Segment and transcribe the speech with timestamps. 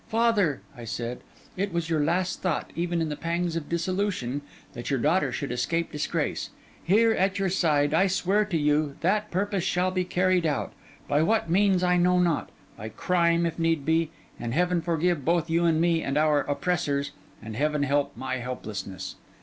[0.07, 1.19] 'Father,' I said,
[1.55, 4.41] 'it was your last thought, even in the pangs of dissolution,
[4.73, 6.49] that your daughter should escape disgrace.
[6.83, 10.73] Here, at your side, I swear to you that purpose shall be carried out;
[11.07, 14.09] by what means, I know not; by crime, if need be;
[14.39, 19.17] and Heaven forgive both you and me and our oppressors, and Heaven help my helplessness!